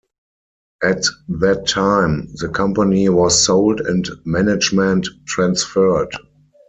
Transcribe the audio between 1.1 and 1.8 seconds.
that